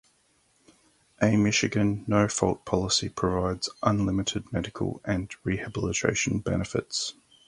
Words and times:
A 1.21 1.37
Michigan 1.37 2.05
no-fault 2.07 2.65
policy 2.65 3.07
provides 3.07 3.69
unlimited 3.83 4.51
medical 4.51 4.99
and 5.05 5.29
rehabilitation 5.43 6.39
benefits. 6.39 7.13